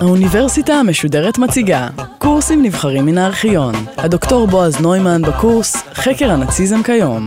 האוניברסיטה 0.00 0.74
המשודרת 0.74 1.38
מציגה 1.38 1.88
קורסים 2.18 2.62
נבחרים 2.62 3.06
מן 3.06 3.18
הארכיון. 3.18 3.74
הדוקטור 3.96 4.46
בועז 4.46 4.80
נוימן 4.80 5.22
בקורס 5.22 5.76
חקר 5.76 6.30
הנאציזם 6.30 6.82
כיום. 6.82 7.26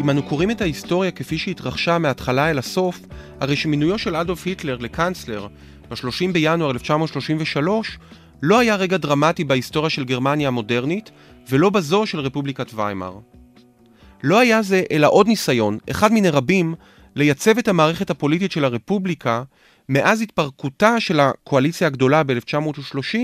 אם 0.00 0.10
אנו 0.10 0.22
קוראים 0.22 0.50
את 0.50 0.60
ההיסטוריה 0.60 1.10
כפי 1.10 1.38
שהתרחשה 1.38 1.98
מההתחלה 1.98 2.50
אל 2.50 2.58
הסוף, 2.58 3.00
הרי 3.40 3.56
שמינויו 3.56 3.98
של 3.98 4.16
אדולף 4.16 4.46
היטלר 4.46 4.76
לקאנצלר 4.80 5.46
ב-30 5.90 6.32
בינואר 6.32 6.70
1933 6.70 7.98
לא 8.42 8.58
היה 8.58 8.76
רגע 8.76 8.96
דרמטי 8.96 9.44
בהיסטוריה 9.44 9.90
של 9.90 10.04
גרמניה 10.04 10.48
המודרנית 10.48 11.10
ולא 11.48 11.70
בזו 11.70 12.06
של 12.06 12.20
רפובליקת 12.20 12.70
ויימאר. 12.74 13.18
לא 14.22 14.38
היה 14.38 14.62
זה 14.62 14.82
אלא 14.90 15.08
עוד 15.10 15.28
ניסיון, 15.28 15.78
אחד 15.90 16.12
מיני 16.12 16.30
רבים, 16.30 16.74
לייצב 17.16 17.58
את 17.58 17.68
המערכת 17.68 18.10
הפוליטית 18.10 18.52
של 18.52 18.64
הרפובליקה 18.64 19.42
מאז 19.88 20.20
התפרקותה 20.20 21.00
של 21.00 21.20
הקואליציה 21.20 21.86
הגדולה 21.86 22.22
ב-1930, 22.22 23.18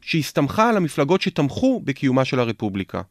שהסתמכה 0.00 0.68
על 0.68 0.76
המפלגות 0.76 1.22
שתמכו 1.22 1.80
בקיומה 1.84 2.24
של 2.24 2.40
הרפובליקה. 2.40 3.02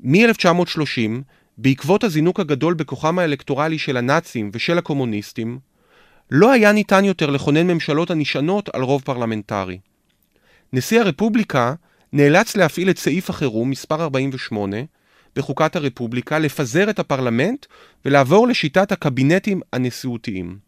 מ-1930, 0.00 1.10
בעקבות 1.58 2.04
הזינוק 2.04 2.40
הגדול 2.40 2.74
בכוחם 2.74 3.18
האלקטורלי 3.18 3.78
של 3.78 3.96
הנאצים 3.96 4.50
ושל 4.52 4.78
הקומוניסטים, 4.78 5.58
לא 6.30 6.52
היה 6.52 6.72
ניתן 6.72 7.04
יותר 7.04 7.30
לכונן 7.30 7.66
ממשלות 7.66 8.10
הנשענות 8.10 8.68
על 8.74 8.82
רוב 8.82 9.02
פרלמנטרי. 9.02 9.78
נשיא 10.72 11.00
הרפובליקה 11.00 11.74
נאלץ 12.12 12.56
להפעיל 12.56 12.90
את 12.90 12.98
סעיף 12.98 13.30
החירום 13.30 13.70
מספר 13.70 14.02
48 14.02 14.76
בחוקת 15.36 15.76
הרפובליקה 15.76 16.38
לפזר 16.38 16.90
את 16.90 16.98
הפרלמנט 16.98 17.66
ולעבור 18.04 18.48
לשיטת 18.48 18.92
הקבינטים 18.92 19.60
הנשיאותיים. 19.72 20.58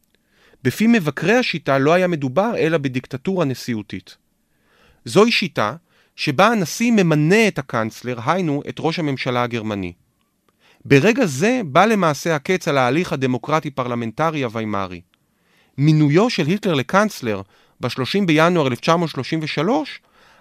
בפי 0.63 0.87
מבקרי 0.87 1.37
השיטה 1.37 1.79
לא 1.79 1.93
היה 1.93 2.07
מדובר 2.07 2.53
אלא 2.57 2.79
בדיקטטורה 2.79 3.45
נשיאותית. 3.45 4.17
זוהי 5.05 5.33
שיטה 5.33 5.75
שבה 6.17 6.47
הנשיא 6.47 6.93
ממנה 6.93 7.49
את 7.49 7.59
הקאנצלר, 7.59 8.19
היינו 8.27 8.63
את 8.69 8.77
ראש 8.79 8.99
הממשלה 8.99 9.43
הגרמני. 9.43 9.93
ברגע 10.85 11.27
זה 11.27 11.61
בא 11.65 11.85
למעשה 11.85 12.37
הקץ 12.37 12.69
על 12.69 12.79
ההליך 12.79 13.13
הדמוקרטי-פרלמנטרי 13.13 14.45
הוויימארי. 14.45 15.01
מינויו 15.79 16.31
של 16.31 16.47
היטלר 16.47 16.75
לקאנצלר 16.75 17.43
ב-30 17.81 18.27
בינואר 18.27 18.67
1933 18.67 20.01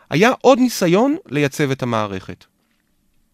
היה 0.10 0.32
עוד 0.42 0.60
ניסיון 0.60 1.18
לייצב 1.30 1.72
את 1.72 1.84
המערכת. 1.84 2.46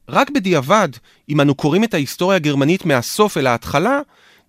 רק 0.09 0.29
בדיעבד, 0.29 0.89
אם 1.29 1.41
אנו 1.41 1.55
קוראים 1.55 1.83
את 1.83 1.93
ההיסטוריה 1.93 2.35
הגרמנית 2.35 2.85
מהסוף 2.85 3.37
אל 3.37 3.47
ההתחלה, 3.47 3.99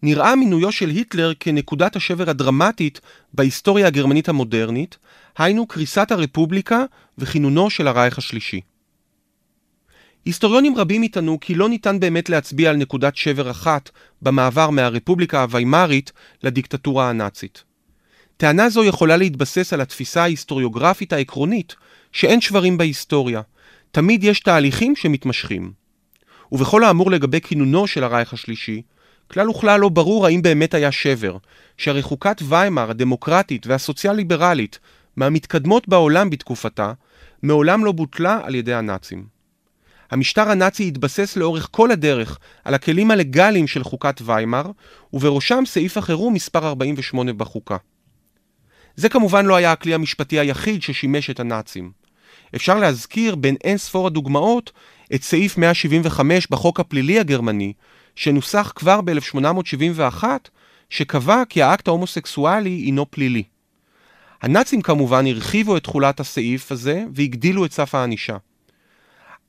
נראה 0.02 0.36
מינויו 0.36 0.72
של 0.72 0.88
היטלר 0.88 1.32
כנקודת 1.40 1.96
השבר 1.96 2.30
הדרמטית 2.30 3.00
בהיסטוריה 3.32 3.86
הגרמנית 3.86 4.28
המודרנית, 4.28 4.98
היינו 5.38 5.66
קריסת 5.66 6.10
הרפובליקה 6.10 6.84
וכינונו 7.18 7.70
של 7.70 7.88
הרייך 7.88 8.18
השלישי. 8.18 8.60
היסטוריונים 10.24 10.76
רבים 10.76 11.02
יטענו 11.02 11.40
כי 11.40 11.54
לא 11.54 11.68
ניתן 11.68 12.00
באמת 12.00 12.28
להצביע 12.28 12.70
על 12.70 12.76
נקודת 12.76 13.16
שבר 13.16 13.50
אחת 13.50 13.90
במעבר 14.22 14.70
מהרפובליקה 14.70 15.42
הוויימארית 15.42 16.12
לדיקטטורה 16.42 17.10
הנאצית. 17.10 17.64
טענה 18.36 18.68
זו 18.68 18.84
יכולה 18.84 19.16
להתבסס 19.16 19.72
על 19.72 19.80
התפיסה 19.80 20.22
ההיסטוריוגרפית 20.22 21.12
העקרונית 21.12 21.76
שאין 22.16 22.40
שברים 22.40 22.78
בהיסטוריה, 22.78 23.40
תמיד 23.90 24.24
יש 24.24 24.40
תהליכים 24.40 24.96
שמתמשכים. 24.96 25.72
ובכל 26.52 26.84
האמור 26.84 27.10
לגבי 27.10 27.40
כינונו 27.40 27.86
של 27.86 28.04
הרייך 28.04 28.32
השלישי, 28.32 28.82
כלל 29.28 29.50
וכלל 29.50 29.80
לא 29.80 29.88
ברור 29.88 30.26
האם 30.26 30.42
באמת 30.42 30.74
היה 30.74 30.92
שבר, 30.92 31.36
שהרי 31.76 32.02
חוקת 32.02 32.42
ויימאר 32.48 32.90
הדמוקרטית 32.90 33.66
והסוציאל-ליברלית 33.66 34.78
מהמתקדמות 35.16 35.88
בעולם 35.88 36.30
בתקופתה, 36.30 36.92
מעולם 37.42 37.84
לא 37.84 37.92
בוטלה 37.92 38.40
על 38.42 38.54
ידי 38.54 38.74
הנאצים. 38.74 39.26
המשטר 40.10 40.50
הנאצי 40.50 40.88
התבסס 40.88 41.36
לאורך 41.36 41.68
כל 41.70 41.90
הדרך 41.90 42.38
על 42.64 42.74
הכלים 42.74 43.10
הלגליים 43.10 43.66
של 43.66 43.84
חוקת 43.84 44.20
ויימאר, 44.24 44.70
ובראשם 45.12 45.62
סעיף 45.66 45.96
החירום 45.96 46.34
מספר 46.34 46.66
48 46.66 47.32
בחוקה. 47.32 47.76
זה 48.96 49.08
כמובן 49.08 49.46
לא 49.46 49.56
היה 49.56 49.72
הכלי 49.72 49.94
המשפטי 49.94 50.38
היחיד 50.38 50.82
ששימש 50.82 51.30
את 51.30 51.40
הנאצים. 51.40 52.05
אפשר 52.54 52.78
להזכיר 52.78 53.34
בין 53.34 53.56
אין 53.64 53.78
ספור 53.78 54.06
הדוגמאות 54.06 54.72
את 55.14 55.22
סעיף 55.22 55.58
175 55.58 56.46
בחוק 56.50 56.80
הפלילי 56.80 57.18
הגרמני, 57.18 57.72
שנוסח 58.16 58.72
כבר 58.74 59.00
ב-1871, 59.00 60.24
שקבע 60.90 61.42
כי 61.48 61.62
האקט 61.62 61.88
ההומוסקסואלי 61.88 62.70
הינו 62.70 63.10
פלילי. 63.10 63.42
הנאצים 64.42 64.82
כמובן 64.82 65.26
הרחיבו 65.26 65.76
את 65.76 65.84
תכולת 65.84 66.20
הסעיף 66.20 66.72
הזה 66.72 67.04
והגדילו 67.14 67.64
את 67.64 67.72
סף 67.72 67.94
הענישה. 67.94 68.36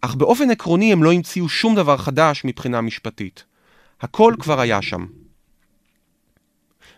אך 0.01 0.15
באופן 0.15 0.51
עקרוני 0.51 0.91
הם 0.93 1.03
לא 1.03 1.11
המציאו 1.11 1.49
שום 1.49 1.75
דבר 1.75 1.97
חדש 1.97 2.41
מבחינה 2.45 2.81
משפטית. 2.81 3.43
הכל 4.01 4.33
כבר 4.39 4.59
היה 4.59 4.81
שם. 4.81 5.05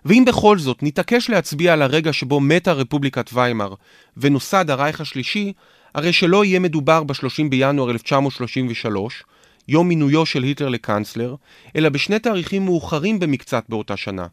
ואם 0.06 0.24
בכל 0.28 0.58
זאת 0.58 0.84
נתעקש 0.84 1.30
להצביע 1.30 1.74
על 1.74 1.82
הרגע 1.82 2.14
שבו 2.14 2.40
מתה 2.40 2.74
רפובליקת 2.74 3.30
ויימאר 3.34 3.74
ונוסד 4.18 4.70
הרייך 4.70 5.02
השלישי, 5.02 5.54
הרי 6.00 6.14
שלא 6.14 6.46
יהיה 6.46 6.60
מדובר 6.60 7.04
ב-30 7.04 7.50
בינואר 7.50 7.90
1933, 7.90 9.24
יום 9.68 9.88
מינויו 9.88 10.26
של 10.26 10.44
היטלר 10.44 10.70
לקאנצלר, 10.70 11.36
אלא 11.76 11.90
בשני 11.90 12.20
תאריכים 12.20 12.66
מאוחרים 12.66 13.20
במקצת 13.20 13.64
באותה 13.70 13.98
שנה. 13.98 14.28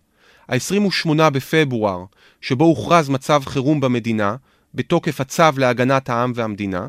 ה-28 0.49 1.31
בפברואר, 1.31 2.05
שבו 2.41 2.65
הוכרז 2.65 3.09
מצב 3.09 3.43
חירום 3.47 3.81
במדינה, 3.81 4.37
בתוקף 4.75 5.21
הצו 5.21 5.43
להגנת 5.57 6.09
העם 6.09 6.33
והמדינה, 6.35 6.89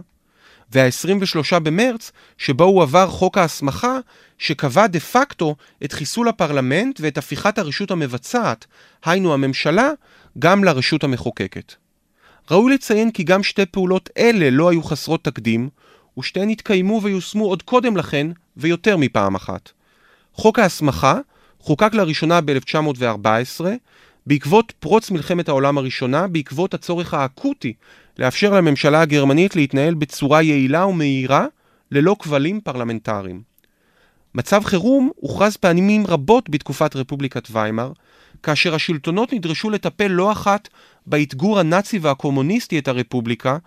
וה-23 0.71 1.59
במרץ, 1.59 2.11
שבו 2.37 2.63
הוא 2.63 2.83
עבר 2.83 3.07
חוק 3.07 3.37
ההסמכה, 3.37 3.99
שקבע 4.37 4.87
דה 4.87 4.99
פקטו 4.99 5.55
את 5.85 5.91
חיסול 5.91 6.27
הפרלמנט 6.27 6.99
ואת 7.03 7.17
הפיכת 7.17 7.57
הרשות 7.57 7.91
המבצעת, 7.91 8.65
היינו 9.05 9.33
הממשלה, 9.33 9.89
גם 10.39 10.63
לרשות 10.63 11.03
המחוקקת. 11.03 11.86
ראוי 12.51 12.73
לציין 12.73 13.11
כי 13.11 13.23
גם 13.23 13.43
שתי 13.43 13.65
פעולות 13.65 14.09
אלה 14.17 14.49
לא 14.49 14.69
היו 14.69 14.83
חסרות 14.83 15.23
תקדים, 15.23 15.69
ושתיהן 16.19 16.49
התקיימו 16.49 17.01
ויושמו 17.03 17.45
עוד 17.45 17.63
קודם 17.63 17.97
לכן, 17.97 18.27
ויותר 18.57 18.97
מפעם 18.97 19.35
אחת. 19.35 19.71
חוק 20.33 20.59
ההסמכה 20.59 21.19
חוקק 21.59 21.93
לראשונה 21.93 22.41
ב-1914, 22.41 23.65
בעקבות 24.25 24.73
פרוץ 24.79 25.11
מלחמת 25.11 25.49
העולם 25.49 25.77
הראשונה, 25.77 26.27
בעקבות 26.27 26.73
הצורך 26.73 27.13
האקוטי 27.13 27.73
לאפשר 28.19 28.53
לממשלה 28.53 29.01
הגרמנית 29.01 29.55
להתנהל 29.55 29.93
בצורה 29.93 30.41
יעילה 30.41 30.85
ומהירה, 30.85 31.45
ללא 31.91 32.15
כבלים 32.19 32.61
פרלמנטריים. 32.61 33.41
מצב 34.35 34.63
חירום 34.63 35.11
הוכרז 35.15 35.57
פעמים 35.57 36.07
רבות 36.07 36.49
בתקופת 36.49 36.95
רפובליקת 36.95 37.47
ויימאר, 37.51 37.91
כאשר 38.43 38.75
השלטונות 38.75 39.33
נדרשו 39.33 39.69
לטפל 39.69 40.07
לא 40.07 40.31
אחת 40.31 40.67
באתגור 41.07 41.59
הנאצי 41.59 41.99
והקומוניסטי 41.99 42.79
את 42.79 42.87
הרפובליקה, 42.87 43.57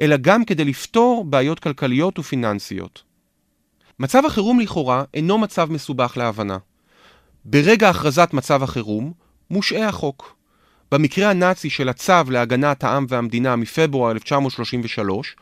אלא 0.00 0.16
גם 0.16 0.44
כדי 0.44 0.64
לפתור 0.64 1.24
בעיות 1.24 1.60
כלכליות 1.60 2.18
ופיננסיות. 2.18 3.02
מצב 3.98 4.22
החירום 4.26 4.60
לכאורה 4.60 5.04
אינו 5.14 5.38
מצב 5.38 5.72
מסובך 5.72 6.16
להבנה. 6.16 6.58
ברגע 7.44 7.88
הכרזת 7.88 8.30
מצב 8.32 8.62
החירום, 8.62 9.12
מושעה 9.50 9.88
החוק. 9.88 10.36
במקרה 10.92 11.30
הנאצי 11.30 11.70
של 11.70 11.88
הצו 11.88 12.30
להגנת 12.30 12.84
העם 12.84 13.06
והמדינה 13.08 13.56
מפברואר 13.56 14.10
1933, 14.10 15.36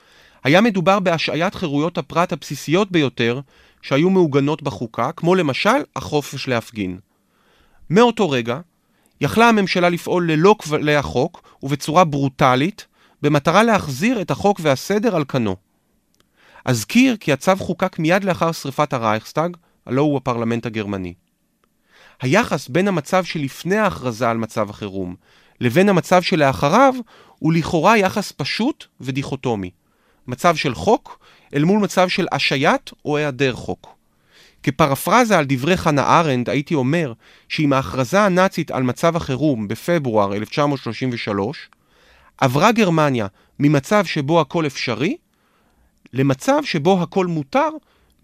היה 0.45 0.61
מדובר 0.61 1.01
בהשעיית 1.01 1.55
חירויות 1.55 1.99
הפרט 1.99 2.33
הבסיסיות 2.33 2.93
ביותר 2.93 3.41
שהיו 3.83 4.11
מעוגנות 4.11 4.63
בחוקה, 4.63 5.13
כמו 5.13 5.35
למשל 5.35 5.83
החופש 5.97 6.49
להפגין. 6.49 6.99
מאותו 7.91 8.31
רגע, 8.31 8.61
יכלה 9.25 9.49
הממשלה 9.49 9.89
לפעול 9.89 10.33
ללא 10.33 10.57
כבלי 10.59 10.97
החוק 10.97 11.43
ובצורה 11.63 12.05
ברוטלית, 12.05 12.87
במטרה 13.23 13.63
להחזיר 13.63 14.21
את 14.21 14.31
החוק 14.31 14.61
והסדר 14.63 15.17
על 15.17 15.25
כנו. 15.29 15.57
אזכיר 16.65 17.17
כי 17.17 17.33
הצו 17.33 17.57
חוקק 17.59 17.99
מיד 17.99 18.25
לאחר 18.25 18.53
שרפת 18.53 18.93
הרייכסטאג, 18.93 19.57
הלא 19.87 20.03
הוא 20.03 20.17
הפרלמנט 20.17 20.67
הגרמני. 20.67 21.15
היחס 22.23 22.69
בין 22.69 22.89
המצב 22.89 23.25
שלפני 23.25 23.77
ההכרזה 23.77 24.31
על 24.31 24.37
מצב 24.37 24.71
החירום 24.71 25.15
לבין 25.61 25.89
המצב 25.89 26.23
שלאחריו 26.23 26.95
הוא 27.39 27.53
לכאורה 27.53 27.99
יחס 27.99 28.33
פשוט 28.33 28.87
ודיכוטומי. 29.01 29.71
מצב 30.27 30.57
של 30.57 30.75
חוק 30.75 31.19
אל 31.55 31.65
מול 31.65 31.81
מצב 31.81 32.09
של 32.09 32.27
השעיית 32.33 32.91
או 33.05 33.17
היעדר 33.17 33.55
חוק. 33.55 33.95
כפרפרזה 34.65 35.39
על 35.39 35.45
דברי 35.49 35.77
חנה 35.77 36.21
ארנד 36.21 36.51
הייתי 36.51 36.75
אומר 36.75 37.13
שעם 37.49 37.73
ההכרזה 37.73 38.21
הנאצית 38.21 38.71
על 38.71 38.83
מצב 38.83 39.17
החירום 39.17 39.69
בפברואר 39.69 40.35
1933 40.35 41.71
עברה 42.39 42.73
גרמניה 42.73 43.27
ממצב 43.59 44.05
שבו 44.05 44.41
הכל 44.41 44.67
אפשרי 44.67 45.17
למצב 46.13 46.61
שבו 46.65 47.03
הכל 47.03 47.27
מותר 47.27 47.69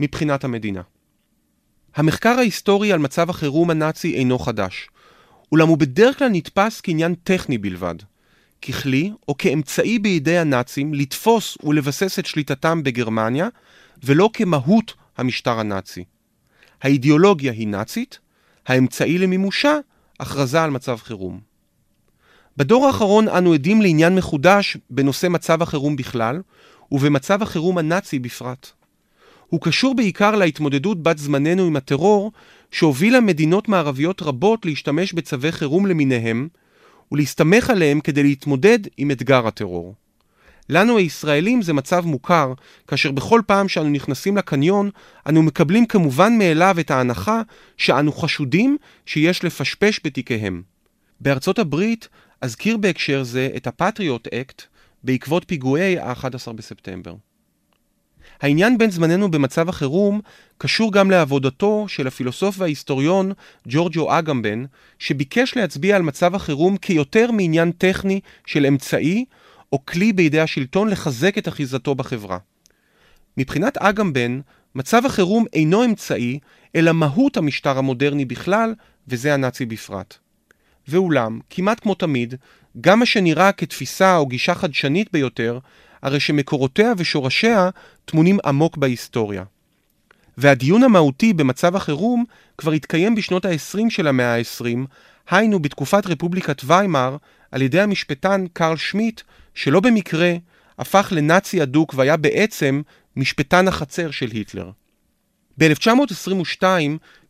מבחינת 0.01 0.45
המדינה. 0.45 0.83
המחקר 1.97 2.39
ההיסטורי 2.39 2.93
על 2.93 2.99
מצב 2.99 3.31
החירום 3.31 3.71
הנאצי 3.71 4.15
אינו 4.15 4.39
חדש, 4.39 4.89
אולם 5.53 5.69
הוא 5.69 5.79
בדרך 5.79 6.19
כלל 6.19 6.29
נתפס 6.29 6.81
כעניין 6.81 7.15
טכני 7.15 7.59
בלבד, 7.59 7.95
ככלי 8.63 9.13
או 9.29 9.37
כאמצעי 9.37 9.99
בידי 9.99 10.39
הנאצים 10.39 10.95
לתפוס 10.95 11.59
ולבסס 11.65 12.19
את 12.19 12.27
שליטתם 12.27 12.83
בגרמניה, 12.83 13.49
ולא 14.05 14.31
כמהות 14.33 14.95
המשטר 15.17 15.61
הנאצי. 15.61 16.05
האידיאולוגיה 16.83 17.53
היא 17.53 17.69
נאצית, 17.69 18.19
האמצעי 18.67 19.19
למימושה, 19.19 19.79
הכרזה 20.21 20.63
על 20.63 20.71
מצב 20.71 20.97
חירום. 20.97 21.41
בדור 22.57 22.87
האחרון 22.87 23.29
אנו 23.29 23.53
עדים 23.53 23.83
לעניין 23.83 24.15
מחודש 24.15 24.77
בנושא 24.91 25.27
מצב 25.27 25.63
החירום 25.63 25.97
בכלל, 25.97 26.41
ובמצב 26.93 27.43
החירום 27.43 27.79
הנאצי 27.79 28.19
בפרט. 28.19 28.71
הוא 29.47 29.61
קשור 29.61 29.95
בעיקר 29.95 30.37
להתמודדות 30.37 31.03
בת 31.03 31.19
זמננו 31.19 31.67
עם 31.67 31.77
הטרור, 31.77 32.33
שהובילה 32.71 33.21
מדינות 33.21 33.69
מערביות 33.69 34.23
רבות 34.23 34.67
להשתמש 34.67 35.13
בצווי 35.13 35.53
חירום 35.53 35.87
למיניהם, 35.87 36.49
ולהסתמך 37.13 37.71
עליהם 37.71 38.01
כדי 38.01 38.23
להתמודד 38.23 38.79
עם 38.97 39.11
אתגר 39.11 39.47
הטרור. 39.47 39.95
לנו 40.71 40.99
הישראלים 40.99 41.63
זה 41.63 41.73
מצב 41.73 42.07
מוכר, 42.07 42.53
כאשר 42.89 43.11
בכל 43.11 43.41
פעם 43.47 43.69
שאנו 43.69 43.89
נכנסים 43.89 44.37
לקניון, 44.37 44.91
אנו 45.29 45.43
מקבלים 45.43 45.87
כמובן 45.87 46.39
מאליו 46.39 46.77
את 46.81 46.91
ההנחה 46.91 47.43
שאנו 47.77 48.13
חשודים 48.13 48.77
שיש 49.07 49.45
לפשפש 49.45 50.01
בתיקיהם. 50.05 50.63
בארצות 51.21 51.59
הברית 51.59 52.09
אזכיר 52.41 52.77
בהקשר 52.77 53.23
זה 53.23 53.49
את 53.57 53.67
הפטריוט 53.67 54.29
אקט 54.29 54.63
בעקבות 55.05 55.45
פיגועי 55.47 55.99
ה-11 55.99 56.53
בספטמבר. 56.53 57.15
העניין 58.41 58.79
בין 58.79 58.91
זמננו 58.91 59.31
במצב 59.31 59.69
החירום 59.69 60.21
קשור 60.59 60.93
גם 60.93 61.11
לעבודתו 61.11 61.85
של 61.89 62.07
הפילוסוף 62.07 62.57
וההיסטוריון 62.59 63.33
ג'ורג'ו 63.69 64.19
אגמבן, 64.19 64.65
שביקש 64.99 65.57
להצביע 65.57 65.97
על 65.97 66.03
מצב 66.03 66.35
החירום 66.35 66.77
כיותר 66.77 67.31
מעניין 67.31 67.73
טכני 67.73 68.21
של 68.47 68.67
אמצעי 68.67 69.25
או 69.73 69.87
כלי 69.87 70.13
בידי 70.13 70.41
השלטון 70.41 70.89
לחזק 70.89 71.39
את 71.39 71.49
אחיזתו 71.49 71.95
בחברה. 71.95 72.39
מבחינת 73.37 73.77
אגמבן, 73.77 74.41
מצב 74.75 75.07
החירום 75.07 75.45
אינו 75.53 75.85
אמצעי, 75.85 76.39
אלא 76.77 76.93
מהות 76.93 77.37
המשטר 77.37 77.79
המודרני 77.79 78.25
בכלל, 78.25 78.75
וזה 79.09 79.35
הנאצי 79.35 79.67
בפרט. 79.67 80.19
ואולם, 80.89 81.41
כמעט 81.51 81.81
כמו 81.81 81.95
תמיד, 81.95 82.35
גם 82.81 82.99
מה 82.99 83.07
שנראה 83.07 83.53
כתפיסה 83.53 84.17
או 84.17 84.27
גישה 84.27 84.55
חדשנית 84.55 85.13
ביותר, 85.13 85.59
הרי 86.03 86.21
שמקורותיה 86.21 86.93
ושורשיה 86.97 87.71
טמונים 88.05 88.39
עמוק 88.45 88.77
בהיסטוריה. 88.77 89.45
והדיון 90.39 90.83
המהותי 90.83 91.33
במצב 91.33 91.77
החירום 91.77 92.25
כבר 92.59 92.73
התקיים 92.73 93.15
בשנות 93.15 93.45
ה-20 93.45 93.91
של 93.91 94.07
המאה 94.07 94.37
ה-20, 94.37 94.65
היינו 95.31 95.59
בתקופת 95.59 96.07
רפובליקת 96.07 96.63
ויימאר, 96.65 97.17
על 97.53 97.63
ידי 97.63 97.81
המשפטן 97.81 98.45
קרל 98.53 98.77
שמיט, 98.77 99.21
שלא 99.55 99.81
במקרה 99.81 100.35
הפך 100.79 101.13
לנאצי 101.17 101.63
אדוק 101.63 101.95
והיה 101.95 102.17
בעצם 102.17 102.83
משפטן 103.17 103.69
החצר 103.69 104.11
של 104.11 104.31
היטלר. 104.31 104.71
ב-1922 105.59 106.65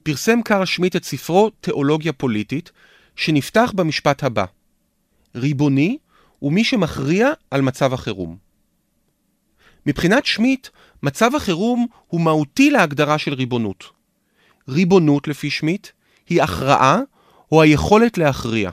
פרסם 0.02 0.42
קרל 0.42 0.64
שמיט 0.64 0.96
את 0.96 1.04
ספרו 1.04 1.50
תיאולוגיה 1.50 2.12
פוליטית, 2.12 2.70
שנפתח 3.16 3.72
במשפט 3.74 4.24
הבא: 4.24 4.44
ריבוני 5.34 5.98
הוא 6.38 6.52
מי 6.52 6.64
שמכריע 6.64 7.28
על 7.50 7.60
מצב 7.60 7.94
החירום. 7.94 8.36
מבחינת 9.86 10.26
שמיט, 10.26 10.68
מצב 11.02 11.34
החירום 11.34 11.86
הוא 12.06 12.20
מהותי 12.20 12.70
להגדרה 12.70 13.18
של 13.18 13.34
ריבונות. 13.34 13.84
ריבונות, 14.68 15.28
לפי 15.28 15.50
שמיט, 15.50 15.86
היא 16.28 16.42
הכרעה 16.42 17.00
או 17.52 17.62
היכולת 17.62 18.18
להכריע. 18.18 18.70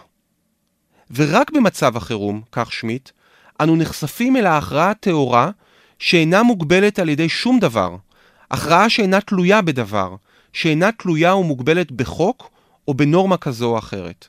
ורק 1.12 1.52
במצב 1.52 1.98
החירום, 1.98 2.42
כך 2.52 2.74
שמיט, 2.74 3.10
אנו 3.62 3.76
נחשפים 3.76 4.36
אל 4.36 4.46
ההכרעה 4.46 4.90
הטהורה 4.90 5.52
שאינה 6.00 6.44
מוגבלת 6.44 7.00
על 7.00 7.10
ידי 7.10 7.30
שום 7.30 7.60
דבר, 7.60 7.96
הכרעה 8.52 8.90
שאינה 8.90 9.22
תלויה 9.22 9.62
בדבר, 9.62 10.16
שאינה 10.54 10.92
תלויה 10.92 11.36
ומוגבלת 11.36 11.92
בחוק 11.92 12.50
או 12.88 12.94
בנורמה 12.94 13.38
כזו 13.38 13.66
או 13.66 13.78
אחרת. 13.78 14.28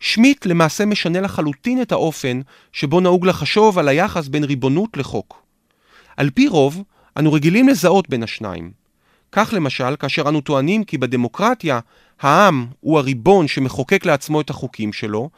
שמיט 0.00 0.46
למעשה 0.46 0.84
משנה 0.84 1.20
לחלוטין 1.20 1.82
את 1.82 1.92
האופן 1.92 2.40
שבו 2.72 3.00
נהוג 3.00 3.26
לחשוב 3.26 3.78
על 3.78 3.88
היחס 3.88 4.28
בין 4.28 4.44
ריבונות 4.44 4.96
לחוק. 4.96 5.42
על 6.16 6.30
פי 6.30 6.48
רוב, 6.48 6.82
אנו 7.18 7.32
רגילים 7.32 7.68
לזהות 7.68 8.08
בין 8.08 8.22
השניים. 8.22 8.70
כך 9.32 9.52
למשל, 9.52 9.96
כאשר 9.96 10.28
אנו 10.28 10.40
טוענים 10.40 10.84
כי 10.84 10.98
בדמוקרטיה 10.98 11.80
העם 12.20 12.66
הוא 12.80 12.98
הריבון 12.98 13.48
שמחוקק 13.48 14.06
לעצמו 14.06 14.40
את 14.40 14.50
החוקים 14.50 14.92
שלו, 14.92 15.30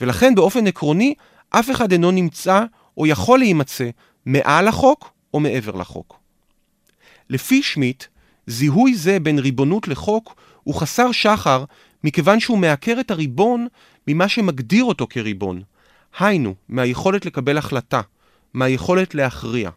ולכן 0.00 0.34
באופן 0.34 0.66
עקרוני 0.66 1.14
אף 1.52 1.70
אחד 1.70 1.92
אינו 1.92 2.10
נמצא 2.10 2.64
או 2.96 3.06
יכול 3.06 3.38
להימצא 3.38 3.90
מעל 4.26 4.68
החוק 4.68 5.12
או 5.34 5.40
מעבר 5.40 5.76
לחוק. 5.76 6.18
לפי 7.30 7.62
שמיט, 7.62 8.04
זיהוי 8.46 8.94
זה 8.94 9.20
בין 9.20 9.38
ריבונות 9.38 9.88
לחוק 9.88 10.34
הוא 10.62 10.74
חסר 10.74 11.12
שחר 11.12 11.64
מכיוון 12.04 12.40
שהוא 12.40 12.58
מעקר 12.58 12.96
את 13.00 13.10
הריבון 13.10 13.66
ממה 14.08 14.28
שמגדיר 14.28 14.84
אותו 14.84 15.06
כריבון, 15.10 15.62
היינו, 16.18 16.54
מהיכולת 16.68 17.26
לקבל 17.26 17.58
החלטה, 17.58 18.00
מהיכולת 18.54 19.14
להכריע. 19.14 19.70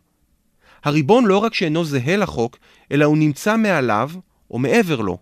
הריבון 0.83 1.25
לא 1.25 1.37
רק 1.37 1.53
שאינו 1.53 1.85
זהה 1.85 2.17
לחוק, 2.17 2.57
אלא 2.91 3.05
הוא 3.05 3.17
נמצא 3.17 3.57
מעליו 3.57 4.11
או 4.51 4.59
מעבר 4.59 5.01
לו. 5.01 5.17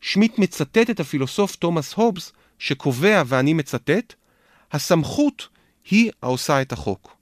שמיט 0.00 0.38
מצטט 0.38 0.90
את 0.90 1.00
הפילוסוף 1.00 1.56
תומאס 1.56 1.92
הובס, 1.92 2.32
שקובע, 2.58 3.22
ואני 3.26 3.52
מצטט, 3.52 4.14
הסמכות 4.72 5.48
היא 5.90 6.10
העושה 6.22 6.62
את 6.62 6.72
החוק. 6.72 7.16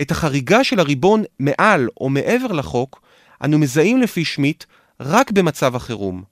את 0.00 0.10
החריגה 0.10 0.64
של 0.64 0.80
הריבון 0.80 1.24
מעל 1.38 1.88
או 2.00 2.08
מעבר 2.08 2.52
לחוק, 2.52 3.00
אנו 3.44 3.58
מזהים 3.58 4.02
לפי 4.02 4.24
שמיט 4.24 4.64
רק 5.00 5.30
במצב 5.30 5.76
החירום. 5.76 6.22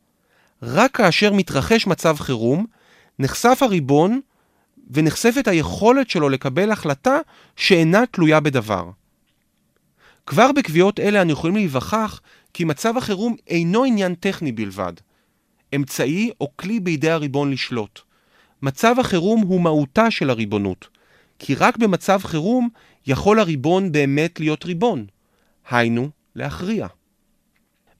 רק 0.62 0.96
כאשר 0.96 1.32
מתרחש 1.32 1.86
מצב 1.86 2.16
חירום, 2.18 2.66
נחשף 3.18 3.58
הריבון 3.62 4.20
ונחשפת 4.90 5.48
היכולת 5.48 6.10
שלו 6.10 6.28
לקבל 6.28 6.70
החלטה 6.70 7.18
שאינה 7.56 8.06
תלויה 8.06 8.40
בדבר. 8.40 8.90
כבר 10.26 10.52
בקביעות 10.52 11.00
אלה 11.00 11.22
אנו 11.22 11.32
יכולים 11.32 11.56
להיווכח 11.56 12.20
כי 12.52 12.64
מצב 12.64 12.96
החירום 12.96 13.36
אינו 13.48 13.84
עניין 13.84 14.14
טכני 14.14 14.52
בלבד, 14.52 14.92
אמצעי 15.74 16.30
או 16.40 16.50
כלי 16.56 16.80
בידי 16.80 17.10
הריבון 17.10 17.50
לשלוט. 17.50 18.00
מצב 18.62 18.94
החירום 19.00 19.40
הוא 19.40 19.60
מהותה 19.60 20.10
של 20.10 20.30
הריבונות, 20.30 20.88
כי 21.38 21.54
רק 21.54 21.76
במצב 21.76 22.20
חירום 22.24 22.68
יכול 23.06 23.40
הריבון 23.40 23.92
באמת 23.92 24.40
להיות 24.40 24.64
ריבון, 24.64 25.06
היינו, 25.70 26.08
להכריע. 26.34 26.86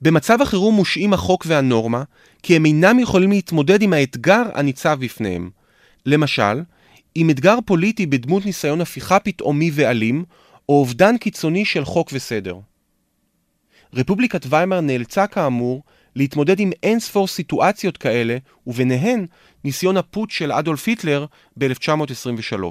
במצב 0.01 0.41
החירום 0.41 0.75
מושעים 0.75 1.13
החוק 1.13 1.43
והנורמה, 1.47 2.03
כי 2.43 2.55
הם 2.55 2.65
אינם 2.65 2.99
יכולים 2.99 3.29
להתמודד 3.29 3.81
עם 3.81 3.93
האתגר 3.93 4.43
הניצב 4.53 4.97
בפניהם. 4.99 5.49
למשל, 6.05 6.61
עם 7.15 7.29
אתגר 7.29 7.57
פוליטי 7.65 8.05
בדמות 8.05 8.45
ניסיון 8.45 8.81
הפיכה 8.81 9.19
פתאומי 9.19 9.71
ואלים, 9.73 10.25
או 10.69 10.79
אובדן 10.79 11.17
קיצוני 11.17 11.65
של 11.65 11.85
חוק 11.85 12.09
וסדר. 12.13 12.59
רפובליקת 13.93 14.45
ויימאר 14.49 14.81
נאלצה 14.81 15.27
כאמור 15.27 15.83
להתמודד 16.15 16.59
עם 16.59 16.71
אין 16.83 16.99
ספור 16.99 17.27
סיטואציות 17.27 17.97
כאלה, 17.97 18.37
וביניהן 18.67 19.25
ניסיון 19.63 19.97
הפוט 19.97 20.31
של 20.31 20.51
אדולף 20.51 20.87
היטלר 20.87 21.25
ב-1923. 21.57 22.63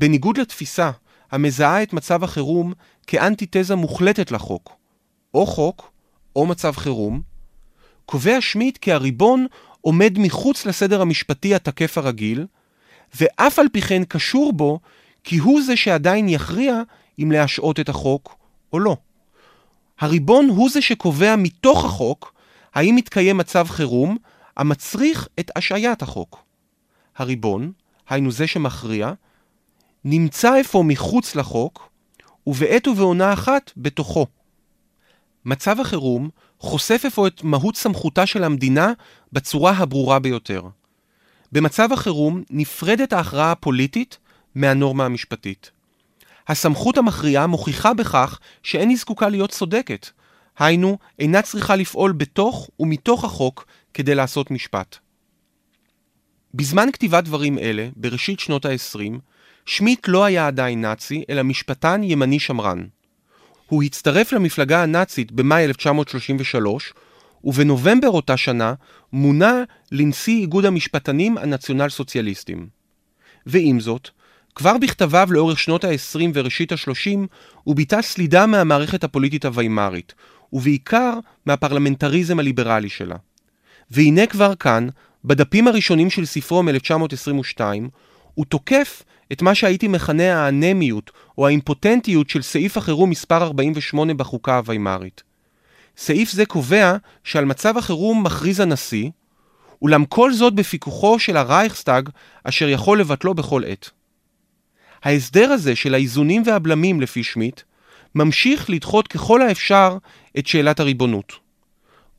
בניגוד 0.00 0.38
לתפיסה 0.38 0.90
המזהה 1.30 1.82
את 1.82 1.92
מצב 1.92 2.24
החירום 2.24 2.72
כאנטיתזה 3.06 3.74
מוחלטת 3.74 4.30
לחוק, 4.30 4.76
או 5.34 5.46
חוק 5.46 5.92
או 6.36 6.46
מצב 6.46 6.76
חירום, 6.76 7.22
קובע 8.06 8.40
שמיט 8.40 8.78
כי 8.78 8.92
הריבון 8.92 9.46
עומד 9.80 10.14
מחוץ 10.18 10.66
לסדר 10.66 11.02
המשפטי 11.02 11.54
התקף 11.54 11.98
הרגיל, 11.98 12.46
ואף 13.20 13.58
על 13.58 13.66
פי 13.72 13.80
כן 13.80 14.04
קשור 14.04 14.52
בו 14.52 14.80
כי 15.24 15.38
הוא 15.38 15.62
זה 15.62 15.76
שעדיין 15.76 16.28
יכריע 16.28 16.82
אם 17.18 17.32
להשעות 17.32 17.80
את 17.80 17.88
החוק 17.88 18.36
או 18.72 18.78
לא. 18.78 18.96
הריבון 19.98 20.48
הוא 20.48 20.70
זה 20.70 20.82
שקובע 20.82 21.36
מתוך 21.36 21.84
החוק 21.84 22.34
האם 22.74 22.96
מתקיים 22.96 23.36
מצב 23.36 23.66
חירום 23.68 24.16
המצריך 24.56 25.28
את 25.40 25.50
השעיית 25.56 26.02
החוק. 26.02 26.44
הריבון, 27.16 27.72
היינו 28.08 28.30
זה 28.30 28.46
שמכריע, 28.46 29.12
נמצא 30.04 30.60
אפוא 30.60 30.84
מחוץ 30.84 31.36
לחוק, 31.36 31.90
ובעת 32.46 32.88
ובעונה 32.88 33.32
אחת 33.32 33.72
בתוכו. 33.76 34.26
מצב 35.44 35.80
החירום 35.80 36.30
חושף 36.58 37.02
אפוא 37.06 37.26
את 37.26 37.44
מהות 37.44 37.76
סמכותה 37.76 38.26
של 38.26 38.44
המדינה 38.44 38.92
בצורה 39.32 39.72
הברורה 39.72 40.18
ביותר. 40.18 40.62
במצב 41.52 41.92
החירום 41.92 42.42
נפרדת 42.50 43.12
ההכרעה 43.12 43.52
הפוליטית 43.52 44.18
מהנורמה 44.54 45.04
המשפטית. 45.04 45.70
הסמכות 46.48 46.98
המכריעה 46.98 47.46
מוכיחה 47.46 47.94
בכך 47.94 48.38
שאין 48.62 48.88
היא 48.88 48.98
זקוקה 48.98 49.28
להיות 49.28 49.50
צודקת. 49.50 50.06
היינו, 50.58 50.98
אינה 51.18 51.42
צריכה 51.42 51.76
לפעול 51.76 52.12
בתוך 52.12 52.70
ומתוך 52.78 53.24
החוק 53.24 53.66
כדי 53.94 54.14
לעשות 54.14 54.50
משפט. 54.50 54.96
בזמן 56.54 56.88
כתיבת 56.92 57.24
דברים 57.24 57.58
אלה, 57.58 57.88
בראשית 57.96 58.40
שנות 58.40 58.64
ה-20, 58.64 59.18
שמיט 59.66 60.08
לא 60.08 60.24
היה 60.24 60.46
עדיין 60.46 60.80
נאצי, 60.80 61.24
אלא 61.30 61.42
משפטן 61.42 62.02
ימני 62.02 62.38
שמרן. 62.38 62.84
הוא 63.66 63.82
הצטרף 63.82 64.32
למפלגה 64.32 64.82
הנאצית 64.82 65.32
במאי 65.32 65.64
1933, 65.64 66.92
ובנובמבר 67.44 68.08
אותה 68.08 68.36
שנה 68.36 68.74
מונה 69.12 69.62
לנשיא 69.92 70.40
איגוד 70.40 70.64
המשפטנים 70.64 71.38
הנציונל 71.38 71.88
סוציאליסטים. 71.88 72.68
ועם 73.46 73.80
זאת, 73.80 74.08
כבר 74.54 74.78
בכתביו 74.78 75.28
לאורך 75.30 75.58
שנות 75.58 75.84
ה-20 75.84 76.20
וראשית 76.34 76.72
ה-30 76.72 77.18
הוא 77.62 77.76
ביטא 77.76 78.02
סלידה 78.02 78.46
מהמערכת 78.46 79.04
הפוליטית 79.04 79.44
הוויימרית, 79.44 80.14
ובעיקר 80.52 81.14
מהפרלמנטריזם 81.46 82.38
הליברלי 82.38 82.88
שלה. 82.88 83.16
והנה 83.90 84.26
כבר 84.26 84.54
כאן, 84.54 84.88
בדפים 85.24 85.68
הראשונים 85.68 86.10
של 86.10 86.24
ספרו 86.24 86.62
מ-1922, 86.62 87.60
הוא 88.34 88.44
תוקף 88.44 89.02
את 89.32 89.42
מה 89.42 89.54
שהייתי 89.54 89.88
מכנה 89.88 90.44
האנמיות 90.44 91.10
או 91.38 91.46
האימפוטנטיות 91.46 92.30
של 92.30 92.42
סעיף 92.42 92.76
החירום 92.76 93.10
מספר 93.10 93.42
48 93.42 94.14
בחוקה 94.14 94.56
הוויימרית. 94.56 95.22
סעיף 95.96 96.30
זה 96.30 96.46
קובע 96.46 96.96
שעל 97.24 97.44
מצב 97.44 97.78
החירום 97.78 98.22
מכריז 98.22 98.60
הנשיא, 98.60 99.10
אולם 99.82 100.04
כל 100.04 100.32
זאת 100.32 100.54
בפיקוחו 100.54 101.18
של 101.18 101.36
הרייכסטאג, 101.36 102.08
אשר 102.44 102.68
יכול 102.68 103.00
לבטלו 103.00 103.34
בכל 103.34 103.62
עת. 103.66 103.90
ההסדר 105.02 105.50
הזה 105.50 105.76
של 105.76 105.94
האיזונים 105.94 106.42
והבלמים 106.46 107.00
לפי 107.00 107.22
שמיט, 107.22 107.60
ממשיך 108.14 108.70
לדחות 108.70 109.08
ככל 109.08 109.42
האפשר 109.42 109.96
את 110.38 110.46
שאלת 110.46 110.80
הריבונות. 110.80 111.32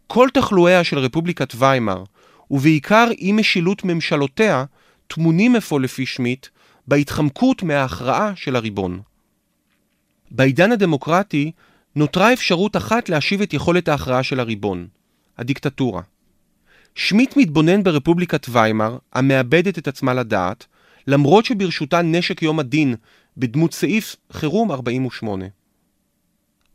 כל 0.07 0.27
תחלואיה 0.33 0.83
של 0.83 0.99
רפובליקת 0.99 1.53
ויימאר, 1.55 2.03
ובעיקר 2.51 3.07
אי 3.17 3.31
משילות 3.31 3.83
ממשלותיה, 3.83 4.65
טמונים 5.07 5.55
אפוא 5.55 5.79
לפי 5.79 6.05
שמיט 6.05 6.47
בהתחמקות 6.87 7.63
מההכרעה 7.63 8.31
של 8.35 8.55
הריבון. 8.55 9.01
בעידן 10.31 10.71
הדמוקרטי 10.71 11.51
נותרה 11.95 12.33
אפשרות 12.33 12.77
אחת 12.77 13.09
להשיב 13.09 13.41
את 13.41 13.53
יכולת 13.53 13.87
ההכרעה 13.87 14.23
של 14.23 14.39
הריבון, 14.39 14.87
הדיקטטורה. 15.37 16.01
שמיט 16.95 17.37
מתבונן 17.37 17.83
ברפובליקת 17.83 18.45
ויימאר, 18.49 18.97
המאבדת 19.13 19.77
את 19.77 19.87
עצמה 19.87 20.13
לדעת, 20.13 20.65
למרות 21.07 21.45
שברשותה 21.45 22.01
נשק 22.01 22.41
יום 22.41 22.59
הדין 22.59 22.95
בדמות 23.37 23.73
סעיף 23.73 24.15
חירום 24.31 24.71
48. 24.71 25.45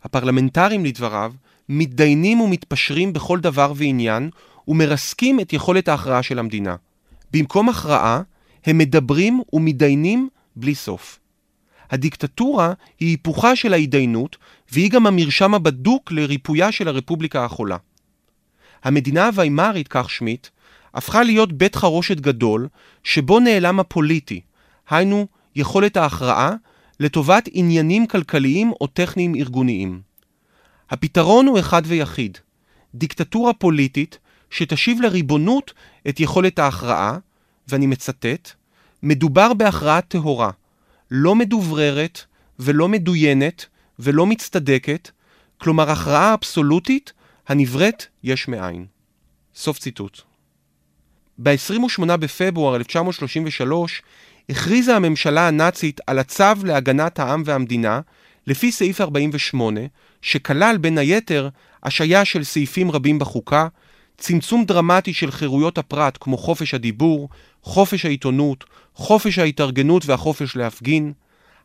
הפרלמנטרים, 0.05 0.85
לדבריו, 0.85 1.33
מתדיינים 1.69 2.41
ומתפשרים 2.41 3.13
בכל 3.13 3.41
דבר 3.41 3.73
ועניין, 3.77 4.31
ומרסקים 4.69 5.41
את 5.41 5.53
יכולת 5.53 5.89
ההכרעה 5.89 6.23
של 6.23 6.39
המדינה. 6.39 6.77
במקום 7.33 7.69
הכרעה, 7.69 8.23
הם 8.67 8.79
מדברים 8.79 9.43
ומתדיינים 9.53 10.29
בלי 10.57 10.75
סוף. 10.75 11.19
הדיקטטורה 11.91 12.73
היא 13.01 13.09
היפוכה 13.09 13.57
של 13.57 13.73
ההתדיינות, 13.73 14.37
והיא 14.73 14.91
גם 14.91 15.07
המרשם 15.07 15.55
הבדוק 15.55 16.13
לריפויה 16.13 16.73
של 16.73 16.89
הרפובליקה 16.89 17.45
החולה. 17.45 17.77
המדינה 18.85 19.27
הוויימרית, 19.27 19.89
כך 19.89 20.11
שמיט, 20.11 20.47
הפכה 20.95 21.23
להיות 21.23 21.53
בית 21.53 21.77
חרושת 21.77 22.21
גדול, 22.21 22.69
שבו 23.05 23.41
נעלם 23.41 23.81
הפוליטי, 23.81 24.41
היינו 24.91 25.27
יכולת 25.57 25.97
ההכרעה, 25.97 26.53
לטובת 27.01 27.49
עניינים 27.53 28.07
כלכליים 28.07 28.73
או 28.81 28.87
טכניים 28.87 29.35
ארגוניים. 29.35 30.01
הפתרון 30.91 31.47
הוא 31.47 31.59
אחד 31.59 31.83
ויחיד, 31.85 32.39
דיקטטורה 32.95 33.53
פוליטית 33.53 34.19
שתשיב 34.51 35.01
לריבונות 35.01 35.73
את 36.09 36.21
יכולת 36.21 36.59
ההכרעה, 36.59 37.19
ואני 37.69 37.87
מצטט, 37.87 38.51
מדובר 39.03 39.55
בהכרעה 39.55 40.01
טהורה, 40.01 40.51
לא 41.11 41.35
מדובררת 41.35 42.21
ולא 42.59 42.89
מדוינת 42.89 43.67
ולא 43.99 44.27
מצטדקת, 44.27 45.11
כלומר 45.59 45.91
הכרעה 45.91 46.35
אבסולוטית 46.35 47.13
הנבראת 47.49 48.07
יש 48.23 48.49
מאין. 48.49 48.87
סוף 49.55 49.79
ציטוט. 49.79 50.21
ב-28 51.39 52.17
בפברואר 52.17 52.77
1933 52.77 54.03
הכריזה 54.49 54.97
הממשלה 54.97 55.49
הנאצית 55.49 56.01
על 56.07 56.19
הצו 56.19 56.45
להגנת 56.65 57.19
העם 57.19 57.43
והמדינה 57.47 58.01
לפי 58.47 58.73
סעיף 58.73 59.01
48, 59.01 59.81
שכלל 60.23 60.77
בין 60.77 60.99
היתר 60.99 61.49
השעיה 61.83 62.25
של 62.25 62.45
סעיפים 62.45 62.91
רבים 62.91 63.19
בחוקה, 63.19 63.69
צמצום 64.19 64.65
דרמטי 64.65 65.13
של 65.13 65.31
חירויות 65.31 65.79
הפרט 65.79 66.19
כמו 66.21 66.37
חופש 66.37 66.75
הדיבור, 66.75 67.29
חופש 67.63 68.05
העיתונות, 68.05 68.65
חופש 68.95 69.39
ההתארגנות 69.39 70.07
והחופש 70.07 70.57
להפגין, 70.57 71.13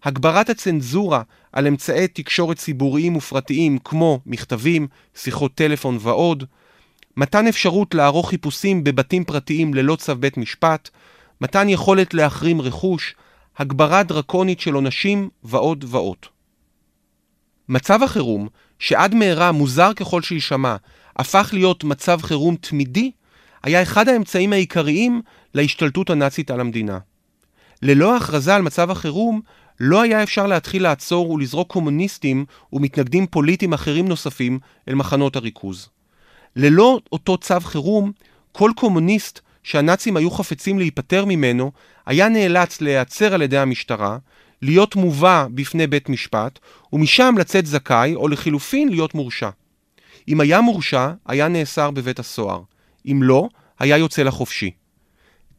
הגברת 0.03 0.49
הצנזורה 0.49 1.21
על 1.51 1.67
אמצעי 1.67 2.07
תקשורת 2.07 2.57
ציבוריים 2.57 3.15
ופרטיים 3.15 3.77
כמו 3.77 4.19
מכתבים, 4.25 4.87
שיחות 5.15 5.55
טלפון 5.55 5.97
ועוד, 6.01 6.43
מתן 7.17 7.47
אפשרות 7.47 7.93
לערוך 7.95 8.29
חיפושים 8.29 8.83
בבתים 8.83 9.23
פרטיים 9.23 9.73
ללא 9.73 9.95
צו 9.95 10.15
בית 10.15 10.37
משפט, 10.37 10.89
מתן 11.41 11.69
יכולת 11.69 12.13
להחרים 12.13 12.61
רכוש, 12.61 13.15
הגברה 13.57 14.03
דרקונית 14.03 14.59
של 14.59 14.73
עונשים 14.73 15.29
ועוד 15.43 15.85
ועוד. 15.87 16.17
מצב 17.69 18.03
החירום, 18.03 18.47
שעד 18.79 19.15
מהרה, 19.15 19.51
מוזר 19.51 19.93
ככל 19.93 20.21
שיישמע, 20.21 20.75
הפך 21.17 21.49
להיות 21.53 21.83
מצב 21.83 22.21
חירום 22.21 22.55
תמידי, 22.55 23.11
היה 23.63 23.81
אחד 23.81 24.09
האמצעים 24.09 24.53
העיקריים 24.53 25.21
להשתלטות 25.53 26.09
הנאצית 26.09 26.51
על 26.51 26.59
המדינה. 26.59 26.99
ללא 27.81 28.17
הכרזה 28.17 28.55
על 28.55 28.61
מצב 28.61 28.91
החירום, 28.91 29.41
לא 29.79 30.01
היה 30.01 30.23
אפשר 30.23 30.47
להתחיל 30.47 30.83
לעצור 30.83 31.31
ולזרוק 31.31 31.71
קומוניסטים 31.71 32.45
ומתנגדים 32.73 33.27
פוליטיים 33.27 33.73
אחרים 33.73 34.07
נוספים 34.07 34.59
אל 34.87 34.95
מחנות 34.95 35.35
הריכוז. 35.35 35.89
ללא 36.55 36.99
אותו 37.11 37.37
צו 37.37 37.59
חירום, 37.59 38.11
כל 38.51 38.71
קומוניסט 38.75 39.39
שהנאצים 39.63 40.17
היו 40.17 40.31
חפצים 40.31 40.79
להיפטר 40.79 41.25
ממנו, 41.25 41.71
היה 42.05 42.29
נאלץ 42.29 42.81
להיעצר 42.81 43.33
על 43.33 43.41
ידי 43.41 43.57
המשטרה, 43.57 44.17
להיות 44.61 44.95
מובא 44.95 45.47
בפני 45.53 45.87
בית 45.87 46.09
משפט, 46.09 46.59
ומשם 46.93 47.35
לצאת 47.39 47.65
זכאי, 47.65 48.15
או 48.15 48.27
לחילופין 48.27 48.89
להיות 48.89 49.15
מורשע. 49.15 49.49
אם 50.27 50.41
היה 50.41 50.61
מורשע, 50.61 51.11
היה 51.27 51.47
נאסר 51.47 51.91
בבית 51.91 52.19
הסוהר. 52.19 52.61
אם 53.05 53.23
לא, 53.23 53.49
היה 53.79 53.97
יוצא 53.97 54.23
לחופשי. 54.23 54.71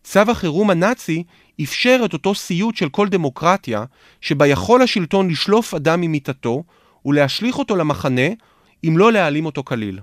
צו 0.05 0.21
החירום 0.21 0.71
הנאצי 0.71 1.25
אפשר 1.63 2.03
את 2.05 2.13
אותו 2.13 2.35
סיוט 2.35 2.77
של 2.77 2.89
כל 2.89 3.09
דמוקרטיה, 3.09 3.85
שבה 4.21 4.47
יכול 4.47 4.83
השלטון 4.83 5.31
לשלוף 5.31 5.75
אדם 5.75 6.01
ממיטתו 6.01 6.65
ולהשליך 7.05 7.59
אותו 7.59 7.77
למחנה, 7.77 8.29
אם 8.85 8.99
לא 8.99 9.13
להעלים 9.13 9.47
אותו 9.47 9.65
כליל. 9.65 10.01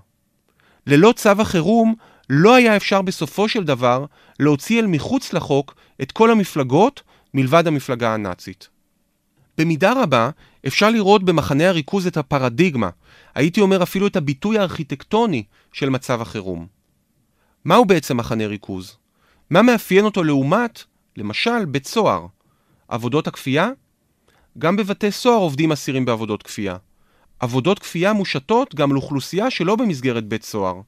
ללא 0.87 1.13
צו 1.15 1.29
החירום, 1.29 1.95
לא 2.29 2.55
היה 2.55 2.75
אפשר 2.75 3.01
בסופו 3.01 3.49
של 3.49 3.63
דבר 3.63 4.05
להוציא 4.39 4.79
אל 4.79 4.87
מחוץ 4.87 5.33
לחוק 5.33 5.75
את 6.01 6.11
כל 6.11 6.31
המפלגות 6.31 7.01
מלבד 7.33 7.67
המפלגה 7.67 8.13
הנאצית. 8.13 8.69
במידה 9.59 10.03
רבה 10.03 10.29
אפשר 10.67 10.89
לראות 10.89 11.23
במחנה 11.23 11.69
הריכוז 11.69 12.07
את 12.07 12.17
הפרדיגמה, 12.17 12.89
הייתי 13.35 13.61
אומר 13.61 13.83
אפילו 13.83 14.07
את 14.07 14.15
הביטוי 14.15 14.57
הארכיטקטוני 14.57 15.43
של 15.73 15.89
מצב 15.89 16.21
החירום. 16.21 16.67
מהו 17.65 17.85
בעצם 17.85 18.17
מחנה 18.17 18.47
ריכוז? 18.47 18.97
מה 19.49 19.61
מאפיין 19.61 20.05
אותו 20.05 20.23
לעומת, 20.23 20.83
למשל, 21.17 21.65
בית 21.65 21.87
סוהר? 21.87 22.25
עבודות 22.87 23.27
הכפייה? 23.27 23.69
גם 24.57 24.75
בבתי 24.75 25.11
סוהר 25.11 25.37
עובדים 25.37 25.71
אסירים 25.71 26.05
בעבודות 26.05 26.43
כפייה. 26.43 26.75
עבודות 27.39 27.79
כפייה 27.79 28.13
מושתות 28.13 28.75
גם 28.75 28.93
לאוכלוסייה 28.93 29.51
שלא 29.51 29.75
במסגרת 29.75 30.25
בית 30.25 30.43
סוהר. 30.43 30.81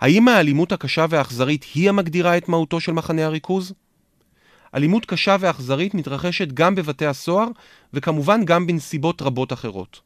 האם 0.00 0.28
האלימות 0.28 0.72
הקשה 0.72 1.06
והאכזרית 1.10 1.64
היא 1.74 1.88
המגדירה 1.88 2.36
את 2.36 2.48
מהותו 2.48 2.80
של 2.80 2.92
מחנה 2.92 3.24
הריכוז? 3.24 3.72
אלימות 4.74 5.06
קשה 5.06 5.36
ואכזרית 5.40 5.94
מתרחשת 5.94 6.52
גם 6.52 6.74
בבתי 6.74 7.06
הסוהר, 7.06 7.48
וכמובן 7.94 8.44
גם 8.44 8.66
בנסיבות 8.66 9.22
רבות 9.22 9.52
אחרות. 9.52 10.00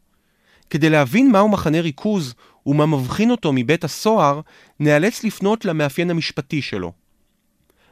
כדי 0.71 0.90
להבין 0.90 1.33
מהו 1.33 1.49
מחנה 1.49 1.80
ריכוז 1.80 2.35
ומה 2.66 2.87
מבחין 2.87 3.30
אותו 3.30 3.52
מבית 3.52 3.85
הסוהר, 3.85 4.40
נאלץ 4.80 5.25
לפנות 5.25 5.64
למאפיין 5.64 6.11
המשפטי 6.11 6.62
שלו. 6.62 6.92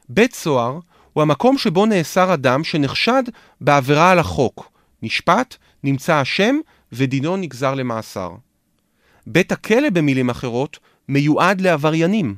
בית 0.08 0.34
סוהר 0.34 0.78
הוא 1.12 1.22
המקום 1.22 1.58
שבו 1.58 1.86
נאסר 1.86 2.34
אדם 2.34 2.64
שנחשד 2.64 3.22
בעבירה 3.60 4.10
על 4.10 4.18
החוק, 4.18 4.70
נשפט, 5.02 5.56
נמצא 5.84 6.22
אשם 6.22 6.56
ודינו 6.92 7.36
נגזר 7.36 7.74
למאסר. 7.74 8.30
בית 9.26 9.52
הכלא, 9.52 9.90
במילים 9.90 10.30
אחרות, 10.30 10.78
מיועד 11.08 11.60
לעבריינים. 11.60 12.34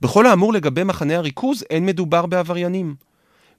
בכל 0.00 0.26
האמור 0.26 0.52
לגבי 0.52 0.84
מחנה 0.84 1.16
הריכוז, 1.16 1.64
אין 1.70 1.86
מדובר 1.86 2.26
בעבריינים. 2.26 2.94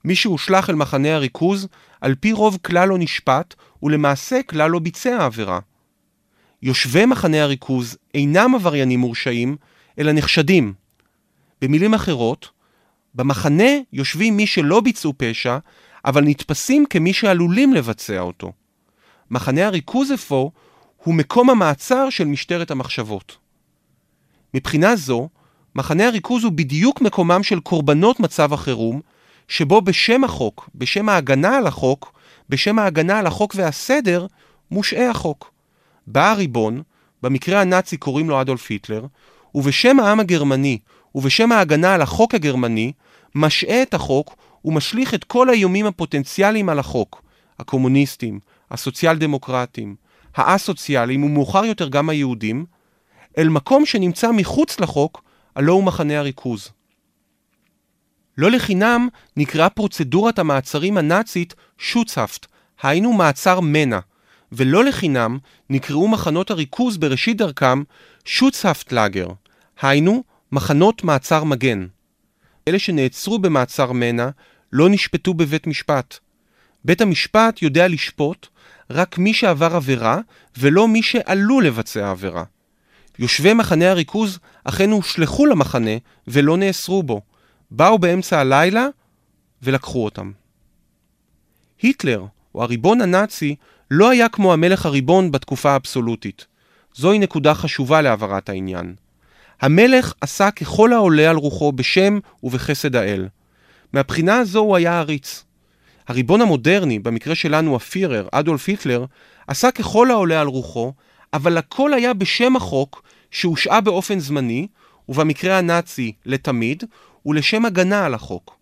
מי 0.06 0.16
שהושלך 0.16 0.70
אל 0.70 0.76
מחנה 0.76 1.16
הריכוז, 1.16 1.68
על 2.02 2.16
פי 2.16 2.32
רוב 2.32 2.58
כלל 2.66 2.90
לא 2.90 2.98
נשפט, 2.98 3.54
ולמעשה 3.84 4.44
כלל 4.44 4.72
לא 4.72 4.80
ביצע 4.80 5.26
עבירה. 5.26 5.60
יושבי 6.62 7.06
מחנה 7.06 7.44
הריכוז 7.44 7.98
אינם 8.14 8.56
עבריינים 8.56 9.00
מורשעים, 9.00 9.58
אלא 10.00 10.12
נחשדים. 10.12 10.74
במילים 11.62 11.94
אחרות, 11.94 12.50
במחנה 13.16 13.72
יושבים 13.94 14.38
מי 14.38 14.48
שלא 14.48 14.82
ביצעו 14.82 15.14
פשע, 15.18 15.58
אבל 16.06 16.24
נתפסים 16.24 16.86
כמי 16.86 17.14
שעלולים 17.14 17.74
לבצע 17.74 18.20
אותו. 18.20 18.52
מחנה 19.32 19.66
הריכוז 19.66 20.14
אפוא 20.14 20.50
הוא 21.04 21.14
מקום 21.14 21.50
המעצר 21.50 22.10
של 22.10 22.26
משטרת 22.26 22.72
המחשבות. 22.72 23.38
מבחינה 24.54 24.96
זו, 24.96 25.30
מחנה 25.76 26.08
הריכוז 26.08 26.44
הוא 26.44 26.52
בדיוק 26.52 27.02
מקומם 27.02 27.44
של 27.44 27.60
קורבנות 27.60 28.20
מצב 28.20 28.54
החירום, 28.54 29.02
שבו 29.48 29.82
בשם 29.82 30.24
החוק, 30.24 30.70
בשם 30.76 31.10
ההגנה 31.10 31.58
על 31.58 31.68
החוק, 31.68 32.14
בשם 32.50 32.80
ההגנה 32.80 33.20
על 33.20 33.28
החוק 33.28 33.54
והסדר, 33.58 34.26
מושעה 34.72 35.10
החוק. 35.10 35.52
בא 36.08 36.32
הריבון, 36.32 36.82
במקרה 37.24 37.62
הנאצי 37.62 37.98
קוראים 37.98 38.30
לו 38.30 38.42
אדולף 38.42 38.70
היטלר, 38.70 39.06
ובשם 39.56 40.00
העם 40.00 40.20
הגרמני 40.20 40.78
ובשם 41.16 41.52
ההגנה 41.52 41.94
על 41.94 42.02
החוק 42.02 42.36
הגרמני, 42.36 42.92
משעה 43.36 43.82
את 43.82 43.94
החוק 43.94 44.36
ומשליך 44.66 45.14
את 45.14 45.24
כל 45.24 45.50
האיומים 45.50 45.86
הפוטנציאליים 45.86 46.70
על 46.70 46.80
החוק, 46.80 47.22
הקומוניסטים, 47.60 48.40
הסוציאל 48.72 49.18
דמוקרטים, 49.18 49.96
האסוציאליים 50.36 51.24
ומאוחר 51.24 51.66
יותר 51.66 51.90
גם 51.90 52.10
היהודים, 52.10 52.66
אל 53.38 53.50
מקום 53.50 53.86
שנמצא 53.86 54.32
מחוץ 54.32 54.80
לחוק, 54.80 55.24
הלא 55.56 55.74
הוא 55.74 55.84
מחנה 55.84 56.20
הריכוז. 56.20 56.70
לא 58.38 58.52
לחינם 58.52 59.08
נקראה 59.38 59.70
פרוצדורת 59.70 60.40
המעצרים 60.40 60.98
הנאצית 60.98 61.56
שוטסהפט, 61.78 62.46
היינו 62.82 63.14
מעצר 63.14 63.60
מנע, 63.60 64.00
ולא 64.52 64.84
לחינם 64.86 65.38
נקראו 65.70 66.08
מחנות 66.08 66.52
הריכוז 66.52 66.98
בראשית 66.98 67.38
דרכם 67.38 67.84
שוטסהפט 68.26 68.92
לאגר, 68.92 69.28
היינו 69.82 70.24
מחנות 70.52 71.04
מעצר 71.04 71.44
מגן. 71.44 71.88
אלה 72.68 72.80
שנעצרו 72.80 73.40
במעצר 73.40 73.92
מנע 73.92 74.30
לא 74.74 74.90
נשפטו 74.90 75.34
בבית 75.34 75.68
משפט. 75.68 76.18
בית 76.86 77.02
המשפט 77.02 77.62
יודע 77.62 77.88
לשפוט 77.88 78.48
רק 78.90 79.18
מי 79.18 79.34
שעבר 79.34 79.76
עבירה 79.76 80.20
ולא 80.58 80.88
מי 80.88 81.04
שעלול 81.04 81.66
לבצע 81.66 82.10
עבירה. 82.10 82.44
יושבי 83.20 83.54
מחנה 83.54 83.92
הריכוז 83.92 84.40
אכן 84.64 84.92
הושלכו 84.92 85.46
למחנה 85.46 85.92
ולא 86.28 86.58
נאסרו 86.58 87.04
בו. 87.04 87.22
באו 87.72 88.00
באמצע 88.00 88.40
הלילה 88.40 88.88
ולקחו 89.64 90.06
אותם. 90.06 90.32
היטלר, 91.82 92.26
או 92.56 92.64
הריבון 92.64 93.02
הנאצי, 93.02 93.56
לא 93.92 94.10
היה 94.10 94.30
כמו 94.30 94.54
המלך 94.54 94.86
הריבון 94.86 95.32
בתקופה 95.32 95.72
האבסולוטית. 95.72 96.46
זוהי 96.96 97.20
נקודה 97.20 97.54
חשובה 97.54 98.02
להעברת 98.02 98.50
העניין. 98.50 98.96
המלך 99.62 100.14
עשה 100.22 100.52
ככל 100.52 100.94
העולה 100.94 101.30
על 101.30 101.36
רוחו 101.36 101.72
בשם 101.72 102.20
ובחסד 102.44 102.96
האל. 102.96 103.28
מהבחינה 103.94 104.38
הזו 104.38 104.60
הוא 104.60 104.76
היה 104.76 105.00
עריץ. 105.00 105.44
הריבון 106.08 106.42
המודרני, 106.42 107.00
במקרה 107.00 107.36
שלנו 107.36 107.76
הפירר, 107.76 108.28
אדולף 108.32 108.68
היטלר, 108.68 109.06
עשה 109.48 109.72
ככל 109.72 110.12
העולה 110.12 110.42
על 110.42 110.48
רוחו, 110.48 110.94
אבל 111.34 111.58
הכל 111.58 111.94
היה 111.94 112.14
בשם 112.14 112.56
החוק 112.56 113.04
שהושעה 113.32 113.82
באופן 113.82 114.20
זמני, 114.20 114.68
ובמקרה 115.10 115.58
הנאצי 115.58 116.12
לתמיד, 116.26 116.84
ולשם 117.28 117.66
הגנה 117.66 118.06
על 118.06 118.14
החוק. 118.14 118.58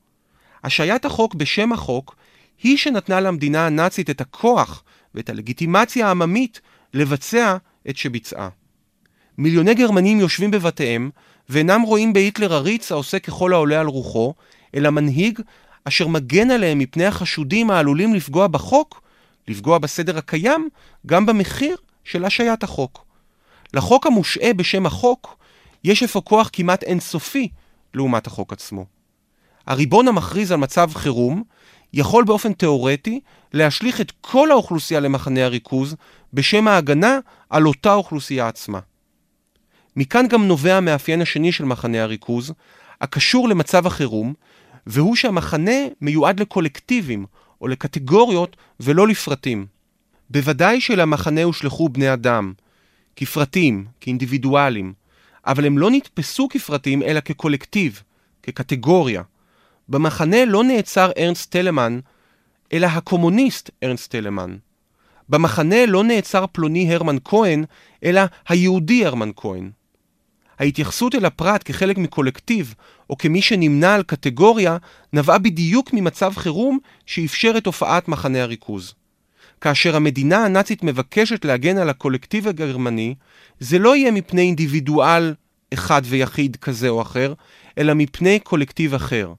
השעיית 0.64 1.06
החוק 1.06 1.36
בשם 1.36 1.74
החוק 1.74 2.16
היא 2.64 2.78
שנתנה 2.78 3.20
למדינה 3.20 3.66
הנאצית 3.66 4.10
את 4.10 4.22
הכוח 4.22 4.84
ואת 5.16 5.30
הלגיטימציה 5.30 6.08
העממית 6.08 6.62
לבצע 6.94 7.58
את 7.90 7.98
שביצעה. 7.98 8.50
מיליוני 9.38 9.74
גרמנים 9.74 10.20
יושבים 10.20 10.52
בבתיהם 10.52 11.10
ואינם 11.50 11.82
רואים 11.82 12.14
בהיטלר 12.14 12.54
עריץ 12.54 12.92
העושה 12.92 13.20
ככל 13.20 13.54
העולה 13.54 13.80
על 13.80 13.88
רוחו, 13.88 14.34
אלא 14.76 14.90
מנהיג 14.90 15.40
אשר 15.84 16.08
מגן 16.08 16.52
עליהם 16.52 16.80
מפני 16.80 17.06
החשודים 17.06 17.72
העלולים 17.72 18.14
לפגוע 18.14 18.48
בחוק, 18.48 19.02
לפגוע 19.48 19.78
בסדר 19.78 20.18
הקיים, 20.18 20.70
גם 21.06 21.26
במחיר 21.26 21.78
של 22.04 22.26
השעיית 22.26 22.64
החוק. 22.64 23.06
לחוק 23.74 24.08
המושעה 24.08 24.54
בשם 24.54 24.86
החוק, 24.86 25.38
יש 25.84 26.04
אפוא 26.04 26.22
כוח 26.22 26.50
כמעט 26.54 26.84
אינסופי 26.84 27.50
לעומת 27.96 28.28
החוק 28.28 28.54
עצמו. 28.54 28.86
הריבון 29.68 30.08
המכריז 30.08 30.52
על 30.52 30.58
מצב 30.58 30.92
חירום 30.94 31.44
יכול 31.94 32.24
באופן 32.24 32.54
תאורטי 32.54 33.20
להשליך 33.54 34.02
את 34.02 34.12
כל 34.22 34.52
האוכלוסייה 34.52 35.00
למחנה 35.00 35.46
הריכוז 35.46 35.96
בשם 36.34 36.68
ההגנה 36.68 37.20
על 37.50 37.68
אותה 37.68 37.94
אוכלוסייה 37.94 38.48
עצמה. 38.48 38.80
מכאן 39.96 40.28
גם 40.28 40.48
נובע 40.48 40.78
המאפיין 40.78 41.22
השני 41.22 41.52
של 41.52 41.66
מחנה 41.66 42.04
הריכוז, 42.04 42.54
הקשור 43.02 43.50
למצב 43.50 43.88
החירום, 43.88 44.34
והוא 44.88 45.16
שהמחנה 45.16 45.72
מיועד 46.02 46.40
לקולקטיבים 46.40 47.26
או 47.62 47.68
לקטגוריות 47.68 48.56
ולא 48.80 49.08
לפרטים. 49.08 49.66
בוודאי 50.30 50.82
שלמחנה 50.82 51.44
הושלכו 51.44 51.90
בני 51.90 52.14
אדם, 52.14 52.54
כפרטים, 53.16 53.86
כאינדיבידואלים, 54.02 54.94
אבל 55.48 55.66
הם 55.66 55.78
לא 55.78 55.92
נתפסו 55.92 56.48
כפרטים 56.50 57.04
אלא 57.04 57.20
כקולקטיב, 57.20 58.02
כקטגוריה. 58.44 59.22
במחנה 59.90 60.46
לא 60.46 60.64
נעצר 60.64 61.12
ארנסט 61.18 61.52
טלמן, 61.52 62.00
אלא 62.74 62.88
הקומוניסט 62.88 63.70
ארנסט 63.84 64.12
טלמן. 64.12 64.58
במחנה 65.30 65.86
לא 65.86 66.04
נעצר 66.04 66.46
פלוני 66.52 66.94
הרמן 66.94 67.16
כהן, 67.26 67.64
אלא 68.04 68.22
היהודי 68.50 69.06
הרמן 69.06 69.30
כהן. 69.36 69.72
ההתייחסות 70.60 71.16
אל 71.16 71.26
הפרט 71.26 71.62
כחלק 71.66 71.98
מקולקטיב, 71.98 72.76
או 73.10 73.18
כמי 73.18 73.42
שנמנה 73.42 73.96
על 73.96 74.04
קטגוריה, 74.04 74.78
נבעה 75.14 75.38
בדיוק 75.38 75.94
ממצב 75.94 76.34
חירום 76.36 76.80
שאפשר 77.06 77.54
את 77.58 77.66
הופעת 77.66 78.08
מחנה 78.08 78.44
הריכוז. 78.44 78.94
כאשר 79.62 79.96
המדינה 79.96 80.46
הנאצית 80.46 80.84
מבקשת 80.84 81.46
להגן 81.46 81.78
על 81.78 81.90
הקולקטיב 81.90 82.48
הגרמני, 82.48 83.16
זה 83.60 83.80
לא 83.80 83.96
יהיה 83.96 84.12
מפני 84.12 84.42
אינדיבידואל 84.42 85.34
אחד 85.74 86.02
ויחיד 86.06 86.56
כזה 86.56 86.90
או 86.90 87.02
אחר, 87.02 87.34
אלא 87.78 87.94
מפני 87.94 88.40
קולקטיב 88.40 88.94
אחר. 88.94 89.34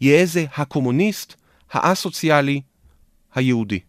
יהא 0.00 0.24
זה 0.24 0.44
הקומוניסט, 0.56 1.34
האסוציאלי, 1.72 2.60
היהודי. 3.34 3.80